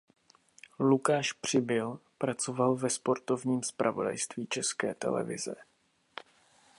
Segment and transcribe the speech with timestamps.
[0.79, 5.55] Lukáš Přibyl pracoval ve sportovním zpravodajství České televize.